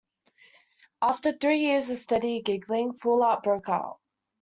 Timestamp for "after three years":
1.03-1.91